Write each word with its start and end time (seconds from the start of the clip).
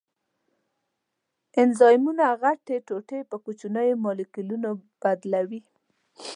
انزایمونه 1.61 2.25
غټې 2.41 2.75
ټوټې 2.87 3.19
په 3.29 3.35
کوچنیو 3.43 4.01
مالیکولونو 4.05 4.69
بدلوي. 5.01 5.61